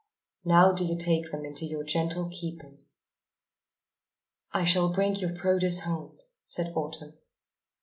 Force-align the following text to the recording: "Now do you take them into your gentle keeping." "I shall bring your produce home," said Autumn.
"Now 0.43 0.71
do 0.71 0.83
you 0.83 0.97
take 0.97 1.29
them 1.31 1.45
into 1.45 1.63
your 1.63 1.83
gentle 1.83 2.27
keeping." 2.31 2.81
"I 4.51 4.63
shall 4.63 4.91
bring 4.91 5.13
your 5.17 5.35
produce 5.35 5.81
home," 5.81 6.17
said 6.47 6.73
Autumn. 6.75 7.19